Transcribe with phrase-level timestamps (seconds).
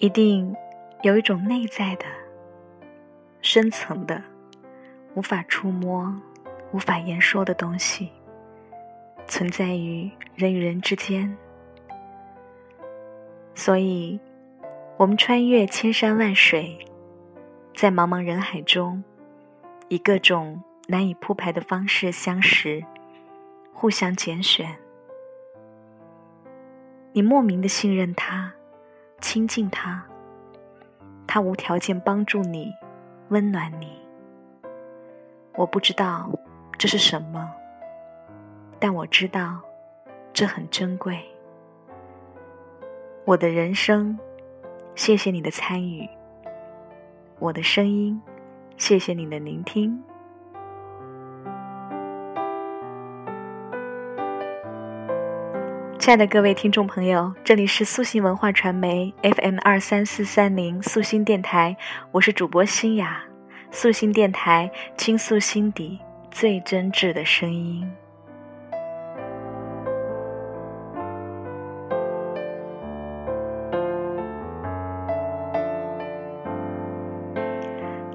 [0.00, 0.54] 一定
[1.02, 2.04] 有一种内在的、
[3.40, 4.22] 深层的、
[5.14, 6.14] 无法触摸、
[6.70, 8.08] 无法言说的东西，
[9.26, 11.36] 存在于人与人之间。
[13.56, 14.20] 所以，
[14.98, 16.78] 我们穿越千山万水，
[17.74, 19.02] 在茫茫人海中，
[19.88, 22.84] 以各种难以铺排的方式相识，
[23.72, 24.76] 互相拣选。
[27.12, 28.54] 你莫名的信任他。
[29.30, 30.02] 亲近他，
[31.26, 32.72] 他无条件帮助你，
[33.28, 33.92] 温暖你。
[35.54, 36.30] 我不知道
[36.78, 37.46] 这是什么，
[38.80, 39.60] 但我知道
[40.32, 41.22] 这很珍贵。
[43.26, 44.18] 我的人生，
[44.94, 46.08] 谢谢你的参与。
[47.38, 48.18] 我的声音，
[48.78, 50.02] 谢谢你的聆听。
[56.08, 61.76] 亲爱的各位听众朋友，这里是素心文化传媒 FM 二三四三零素心电台，
[62.12, 63.22] 我是主播新雅。
[63.70, 67.86] 素心电台倾诉心底最真挚的声音。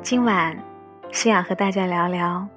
[0.02, 0.58] 今晚，
[1.12, 2.48] 新雅和大家聊聊，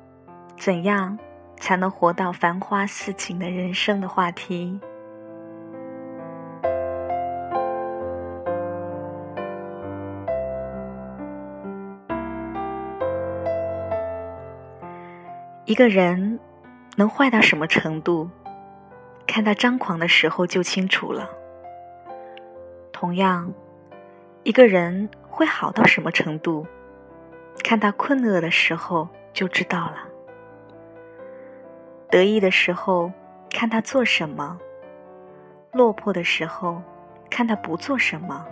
[0.57, 1.19] 怎样
[1.59, 4.81] 才能活到繁花似锦的人生的话题。
[15.67, 16.39] 一个人
[16.95, 18.31] 能坏到什么程度，
[19.27, 21.29] 看他张狂的时候就清楚了。
[22.93, 23.53] 同样，
[24.45, 26.65] 一个人会好到什么程度，
[27.65, 30.07] 看他困厄的时候就知道了。
[32.11, 33.11] 得意的时候，
[33.51, 34.57] 看他做什么；
[35.73, 36.81] 落魄的时候，
[37.29, 38.47] 看他不做什么。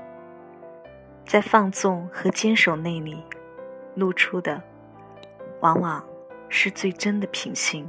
[1.25, 3.25] 在放纵和坚守内里，
[3.95, 4.61] 露出的，
[5.61, 6.05] 往往。
[6.49, 7.89] 是最真的品性。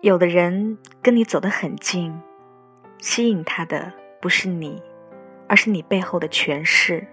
[0.00, 2.18] 有的人跟你走得很近，
[2.98, 3.92] 吸引他的
[4.22, 4.80] 不是你，
[5.48, 7.04] 而是你背后的权势；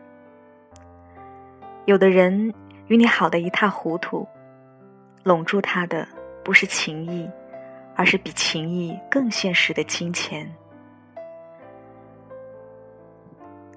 [1.86, 2.54] 有的人
[2.88, 4.26] 与你好的一塌糊涂，
[5.24, 6.08] 笼住他的
[6.44, 7.30] 不是情谊，
[7.96, 10.50] 而是比情谊更现实的金钱。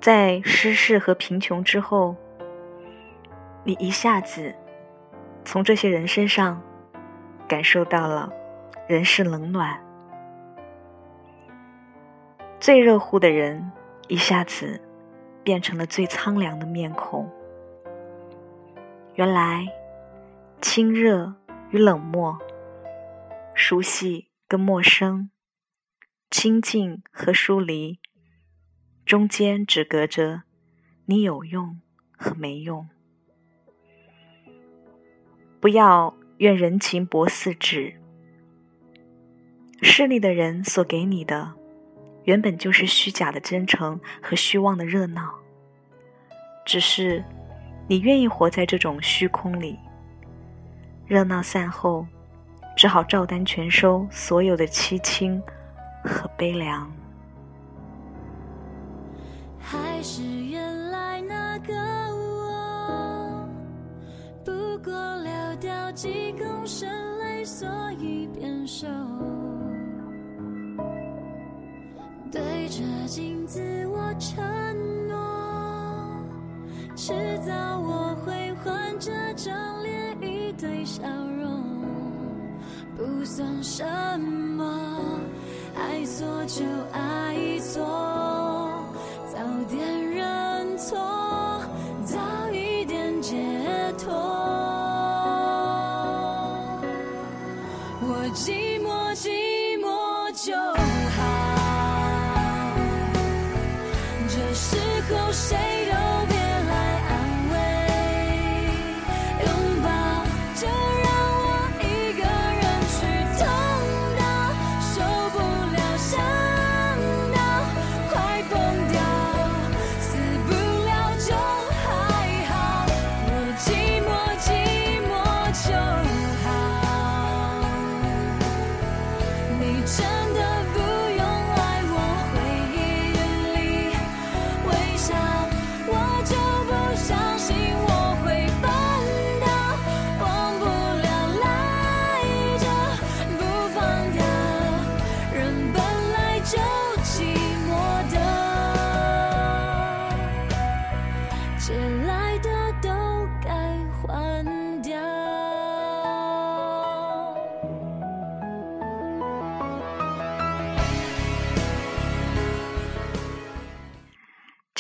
[0.00, 2.14] 在失势和贫穷之后，
[3.64, 4.54] 你一下子
[5.44, 6.62] 从这些人身上
[7.48, 8.32] 感受到了
[8.87, 9.78] 人世冷暖。
[12.60, 13.72] 最热乎的人
[14.06, 14.81] 一下子
[15.42, 17.28] 变成了最苍凉的面孔。
[19.14, 19.66] 原来，
[20.60, 21.34] 亲热
[21.70, 22.38] 与冷漠，
[23.53, 25.31] 熟悉跟陌生，
[26.31, 27.98] 亲近和疏离。
[29.08, 30.42] 中间只隔着
[31.06, 31.80] 你有用
[32.19, 32.86] 和没用。
[35.60, 37.94] 不要怨人情薄似纸。
[39.80, 41.54] 势利的人所给你的，
[42.24, 45.34] 原本就是虚假的真诚和虚妄的热闹。
[46.66, 47.25] 只是
[47.88, 49.78] 你愿意活在这种虚空里。
[51.06, 52.06] 热闹散后，
[52.76, 55.42] 只好照单全收所有的凄清
[56.04, 56.92] 和悲凉。
[59.71, 61.75] 还是原来那个
[62.17, 63.47] 我，
[64.43, 64.51] 不
[64.83, 65.31] 过流
[65.61, 67.69] 掉几公升泪，所
[68.01, 68.87] 以变瘦。
[72.33, 74.43] 对着镜子我承
[75.06, 75.15] 诺，
[76.97, 77.12] 迟
[77.47, 81.03] 早我会换这张脸，一堆笑
[81.39, 81.62] 容，
[82.97, 83.85] 不算什
[84.19, 84.65] 么，
[85.77, 88.07] 爱错就爱错。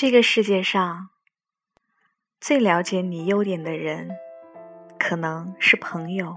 [0.00, 1.08] 这个世界上
[2.40, 4.08] 最了解你优点的人，
[4.96, 6.36] 可能是朋友；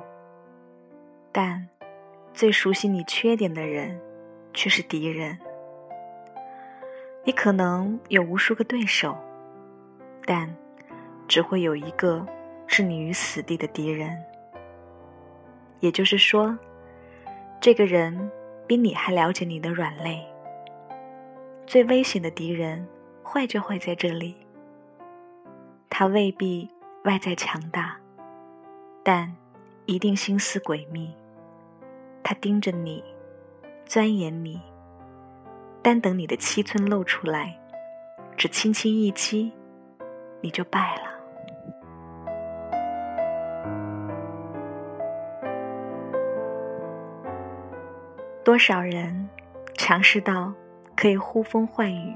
[1.32, 1.70] 但
[2.34, 4.02] 最熟悉你缺点的人，
[4.52, 5.38] 却是敌人。
[7.24, 9.16] 你可能有无数个对手，
[10.26, 10.52] 但
[11.28, 12.26] 只会有一个
[12.66, 14.18] 置你于死地的敌人。
[15.82, 16.58] 也就是说，
[17.60, 18.32] 这个人
[18.66, 20.20] 比你还了解你的软肋。
[21.68, 22.88] 最危险的敌人，
[23.34, 24.36] 坏就坏在这里。
[25.90, 26.70] 他未必
[27.06, 27.96] 外在强大，
[29.04, 29.34] 但
[29.86, 31.16] 一定心思诡秘。
[32.22, 33.02] 他盯着你，
[33.86, 34.62] 钻研你，
[35.82, 37.58] 单等你的七寸露出来，
[38.36, 39.54] 只轻轻一击，
[40.42, 41.04] 你就败了。
[48.44, 49.30] 多少人
[49.78, 50.52] 强势到
[50.98, 52.14] 可以呼风唤雨，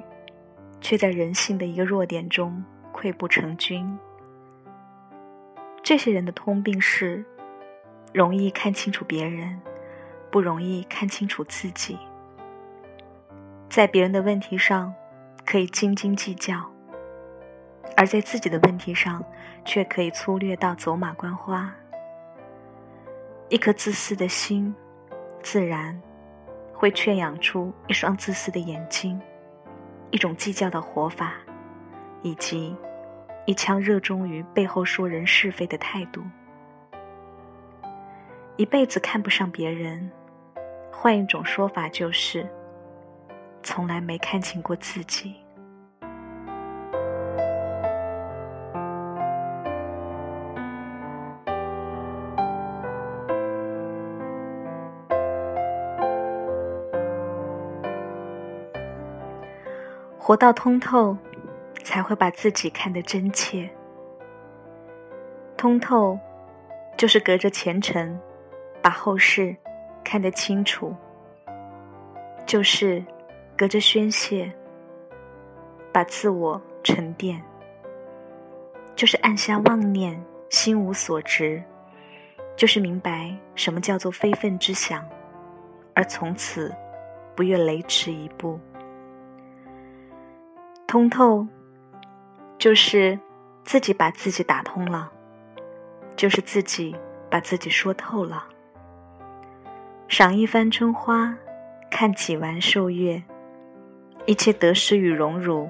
[0.86, 3.98] 却在人性的一个弱点中溃不成军。
[5.82, 7.26] 这些人的通病是
[8.14, 9.60] 容易看清楚别人，
[10.30, 11.98] 不容易看清楚自己。
[13.68, 14.94] 在别人的问题上
[15.44, 16.64] 可以斤斤计较，
[17.98, 19.26] 而在自己的问题上
[19.66, 21.74] 却可以粗略到走马观花。
[23.50, 24.76] 一颗自私的心，
[25.42, 26.00] 自然。
[26.76, 29.20] 会圈养出一双自私的眼睛，
[30.16, 31.34] 一种计较的活法，
[32.22, 32.74] 以及
[33.46, 36.24] 一腔热衷于背后说人是非的态度。
[38.56, 40.10] 一辈子看不上别人，
[40.90, 42.48] 换一种说法就是，
[43.62, 45.36] 从来没看清过自己。
[60.28, 61.16] 活到通透，
[61.84, 63.70] 才会把自己看得真切。
[65.56, 66.18] 通透，
[66.98, 68.20] 就是隔着前尘，
[68.82, 69.56] 把后事
[70.04, 70.92] 看得清楚；
[72.44, 73.06] 就是
[73.56, 74.52] 隔着宣泄，
[75.94, 77.40] 把自我沉淀；
[78.96, 80.20] 就是按下妄念，
[80.50, 81.62] 心无所执；
[82.56, 85.08] 就是明白什么叫做非分之想，
[85.94, 86.74] 而从此
[87.36, 88.60] 不越雷池一步。
[90.96, 91.46] 通透，
[92.58, 93.20] 就是
[93.66, 95.12] 自己把自己打通了，
[96.16, 96.96] 就是自己
[97.30, 98.46] 把自己说透了。
[100.08, 101.36] 赏一番春花，
[101.92, 103.22] 看几丸瘦月，
[104.26, 105.70] 一切得失与荣辱，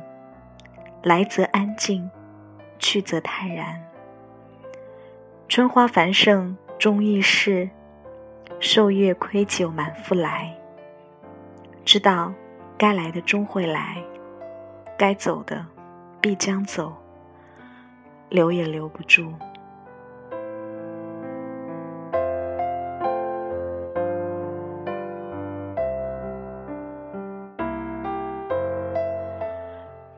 [1.02, 2.08] 来则安静，
[2.78, 3.84] 去则泰然。
[5.50, 7.68] 春花繁盛终易逝，
[8.60, 10.56] 瘦月亏酒满腹来。
[11.84, 12.32] 知道
[12.78, 14.04] 该来的终会来。
[14.98, 15.66] 该走的，
[16.22, 16.94] 必将走；
[18.30, 19.34] 留也留不住。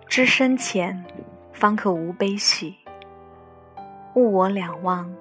[0.08, 1.04] 知深浅，
[1.54, 2.76] 方可无悲喜；
[4.14, 5.12] 物我两忘，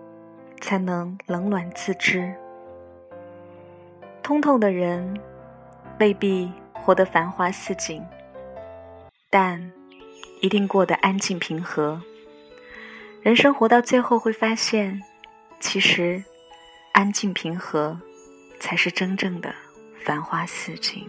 [0.61, 2.35] 才能冷暖自知。
[4.23, 5.19] 通透的人，
[5.99, 8.03] 未必活得繁花似锦。
[9.29, 9.73] 但
[10.41, 12.01] 一定过得安静平和。
[13.23, 15.03] 人生活到最后会发现，
[15.61, 16.23] 其实
[16.93, 17.99] 安静平和
[18.61, 19.55] 才是真正的
[20.05, 21.09] 繁花似锦。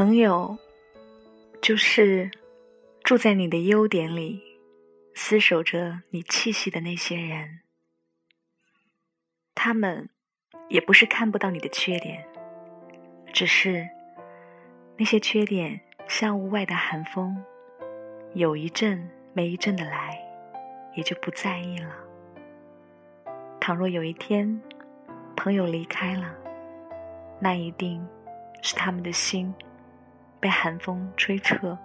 [0.00, 0.56] 朋友，
[1.60, 2.30] 就是
[3.04, 4.40] 住在你的优点里，
[5.14, 7.60] 厮守着你气息的那些人。
[9.54, 10.08] 他们
[10.70, 12.24] 也不是看不到你的缺点，
[13.30, 13.86] 只是
[14.96, 15.78] 那些缺点
[16.08, 17.36] 像屋外的寒风，
[18.32, 20.18] 有一阵没一阵的来，
[20.94, 21.94] 也就不在意了。
[23.60, 24.62] 倘若有一天
[25.36, 26.34] 朋友离开了，
[27.38, 28.02] 那一定
[28.62, 29.54] 是他们的心
[30.40, 31.76] 被寒风吹彻，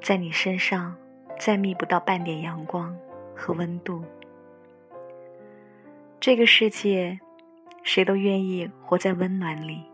[0.00, 0.96] 在你身上
[1.38, 2.96] 再觅不到半点阳光
[3.36, 4.02] 和温度。
[6.18, 7.20] 这个世界，
[7.82, 9.84] 谁都愿意活在温暖里，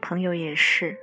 [0.00, 0.98] 朋友也是。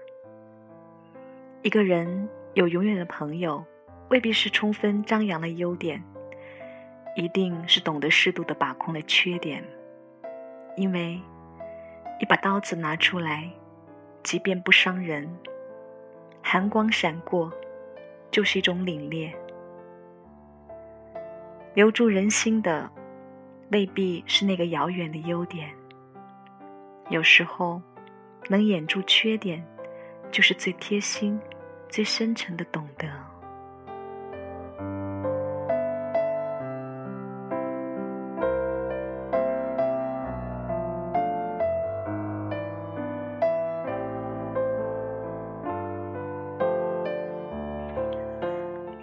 [1.61, 3.63] 一个人有永远的朋友，
[4.09, 6.03] 未必是充分张扬了优点，
[7.15, 9.63] 一定是懂得适度的把控了缺点。
[10.75, 11.21] 因为
[12.19, 13.49] 一把刀子拿出来，
[14.25, 15.29] 即便不伤人，
[16.41, 17.53] 寒光闪过，
[18.31, 19.31] 就是一种凛冽。
[21.75, 22.89] 留住人心的，
[23.69, 25.69] 未必是那个遥远的优点。
[27.09, 27.79] 有时候，
[28.49, 29.63] 能掩住缺点，
[30.31, 31.39] 就是最贴心、
[31.87, 33.07] 最深沉的懂得。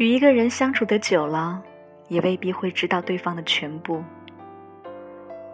[0.02, 1.62] 与一个人相处的久了，
[2.09, 4.02] 也未必会知道对方的全部。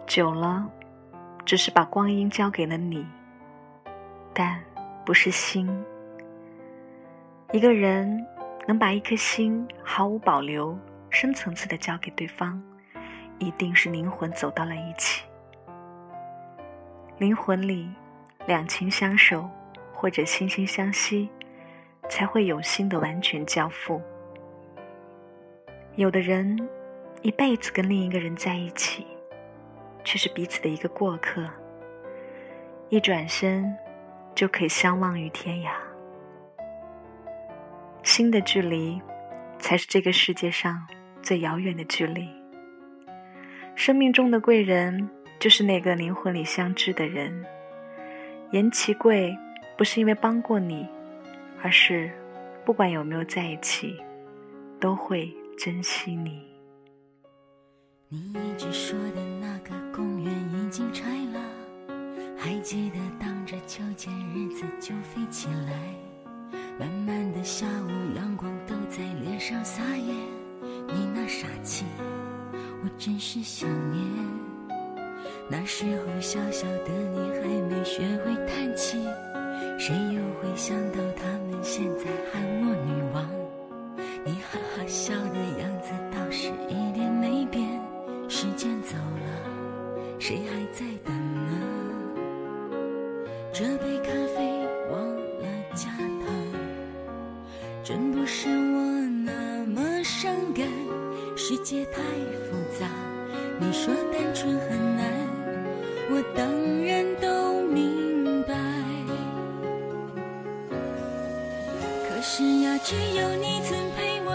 [0.07, 0.67] 久了，
[1.45, 3.05] 只是把光阴交给了你，
[4.33, 4.59] 但
[5.05, 5.69] 不是心。
[7.51, 8.25] 一个人
[8.65, 10.75] 能把一颗心毫无保留、
[11.11, 12.59] 深层次的交给对方，
[13.37, 15.23] 一定是灵魂走到了一起。
[17.19, 17.87] 灵魂里
[18.47, 19.47] 两情相守，
[19.93, 21.29] 或者惺惺相惜，
[22.09, 24.01] 才会有心的完全交付。
[25.95, 26.69] 有的人
[27.21, 29.05] 一辈子跟另一个人在一起，
[30.03, 31.45] 却是彼此的一个过客，
[32.87, 33.75] 一转身
[34.33, 35.71] 就可以相忘于天涯。
[38.03, 39.01] 心的距离，
[39.57, 40.87] 才是这个世界上
[41.21, 42.29] 最遥远的距离。
[43.75, 47.45] 生命中的贵人，就是那个灵魂里相知的人。
[48.51, 49.37] 言其贵，
[49.77, 50.87] 不是因为帮过你，
[51.61, 52.09] 而是
[52.65, 54.01] 不管有没有在一起，
[54.79, 55.31] 都会
[55.61, 56.41] 珍惜你。
[58.07, 61.41] 你一直说的那个公园已经拆了，
[62.37, 65.93] 还记得当着秋千日子就飞起来，
[66.79, 70.13] 慢慢的下午阳光都在脸上撒野，
[70.87, 71.83] 你那傻气，
[72.81, 74.01] 我真是想念。
[75.49, 78.97] 那时候小小的你还没学会叹气，
[79.77, 83.38] 谁又会想到他们现在喊我女王？
[84.25, 87.67] 你哈哈笑的样子倒是一点没变
[88.27, 91.51] 时间走了谁还在等呢
[93.53, 96.27] 这杯咖啡忘了加糖
[97.83, 98.81] 真不是我
[99.25, 100.67] 那么伤感
[101.35, 102.87] 世界太复杂
[103.59, 105.05] 你说单纯很难
[106.11, 106.45] 我当
[106.85, 108.53] 然都明白
[112.07, 113.58] 可是呀只有你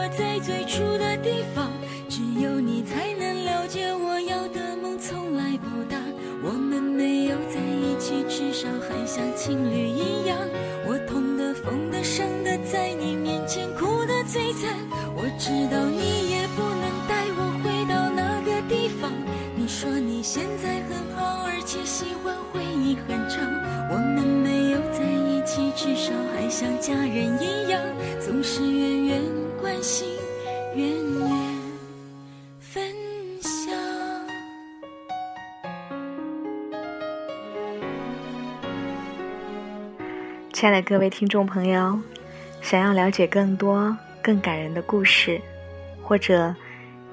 [0.04, 1.72] 我在最初的地方，
[2.10, 5.96] 只有你才能了解我要的梦从来不大。
[6.42, 10.36] 我们没有在一起，至少还像情侣一样。
[10.86, 14.76] 我痛的、疯的、伤的，在你面前哭得最惨。
[15.16, 19.10] 我知道你也不能带我回到那个地方。
[19.56, 23.40] 你说你现在很好，而且喜欢回忆很长。
[23.88, 27.80] 我们没有在一起，至少还像家人一样，
[28.20, 30.06] 总是远远关心，
[30.76, 31.30] 远远
[32.60, 32.84] 分
[33.40, 33.72] 享。
[40.52, 41.98] 亲爱的各位听众朋友，
[42.60, 45.40] 想要了解更多更感人的故事，
[46.02, 46.54] 或者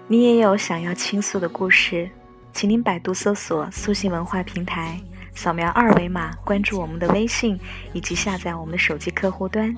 [0.08, 2.10] 你也有想要倾诉的故事，
[2.52, 5.00] 请您百度搜索“苏信文化平台”，
[5.34, 7.58] 扫描二维码关注我们的微信，
[7.94, 9.74] 以及下载我们的手机客户端。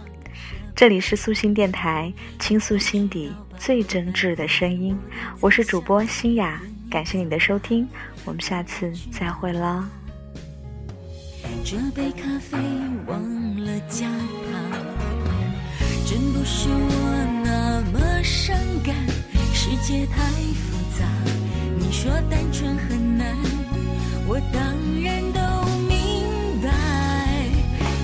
[0.76, 4.98] 这里是素心电台，倾诉心底最真挚的声音。
[5.40, 7.88] 我是主播欣雅，感谢你的收听，
[8.26, 9.88] 我们下次再会了。
[11.64, 12.58] 这杯咖啡
[13.06, 13.22] 忘
[13.64, 14.82] 了加糖，
[16.08, 18.96] 真不是我那么伤感。
[19.54, 21.06] 世界太复杂，
[21.78, 23.38] 你说单纯很难，
[24.28, 24.64] 我当
[25.04, 25.40] 然都
[25.88, 26.68] 明白。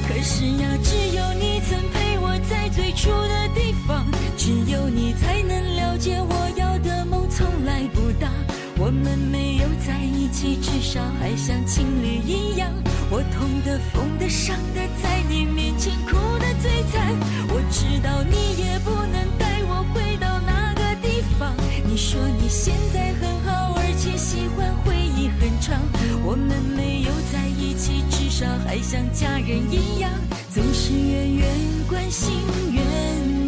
[0.07, 4.05] 可是呀，只有你曾陪我在最初的地方，
[4.37, 8.29] 只有你才能了解我要的梦从来不大。
[8.77, 12.71] 我们没有在一起，至少还像情侣一样。
[13.09, 17.17] 我痛的、疯的、伤的，在你面前哭得最惨。
[17.49, 21.51] 我知道你也不能带我回到那个地方。
[21.83, 25.81] 你说你现在很好，而且喜欢回忆很长。
[26.23, 30.11] 我们没有在一起，至少还像家人一样，
[30.51, 31.47] 总是远远
[31.87, 32.33] 关心，
[32.73, 32.83] 远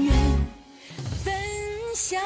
[0.05, 0.13] 远
[1.23, 1.33] 分
[1.95, 2.21] 享。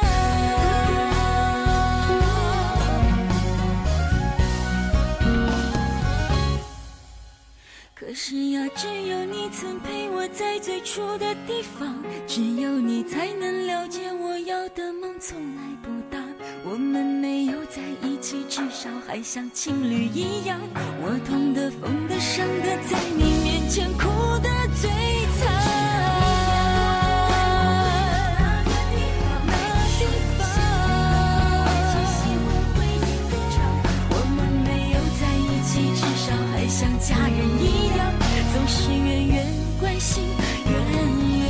[7.93, 11.95] 可是呀，只有你曾陪我在最初的地方，
[12.27, 16.21] 只有你才能了解我要的梦从来不大。
[16.65, 17.44] 我们没
[17.75, 20.57] 在一起，至少还像情侣一样。
[21.01, 24.07] 我痛的、疯的、伤的，在你面前哭
[24.41, 24.89] 得最
[25.35, 25.51] 惨。
[28.63, 28.95] 那地
[30.39, 30.47] 方，
[34.09, 37.99] 我们没有在一起，至少还像家人一样，
[38.53, 39.45] 总是远远
[39.81, 40.23] 关心，
[40.65, 40.73] 远
[41.41, 41.43] 远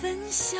[0.00, 0.58] 分享。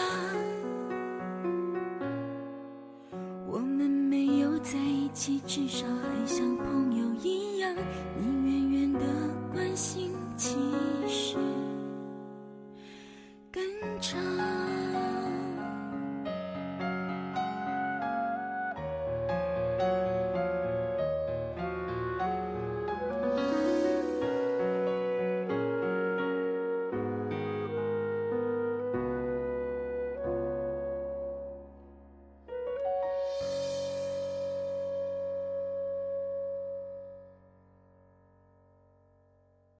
[5.18, 7.74] 至少还像朋友一样，
[8.16, 9.00] 你远远的
[9.52, 10.54] 关心，其
[11.08, 11.57] 实。